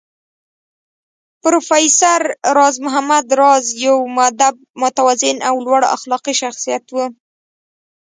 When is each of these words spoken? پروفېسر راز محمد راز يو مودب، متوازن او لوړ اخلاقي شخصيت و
پروفېسر 1.43 2.21
راز 2.57 2.75
محمد 2.85 3.25
راز 3.41 3.65
يو 3.85 3.95
مودب، 4.15 4.55
متوازن 4.81 5.37
او 5.49 5.55
لوړ 5.65 5.81
اخلاقي 5.95 6.33
شخصيت 6.41 6.85
و 6.91 6.95